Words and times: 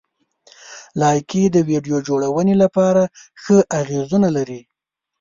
لایکي 1.01 1.43
د 1.51 1.57
ویډیو 1.69 1.97
جوړونې 2.07 2.55
لپاره 2.63 3.01
ښه 3.41 3.57
اغېزونه 3.79 4.27
لري. 4.37 4.61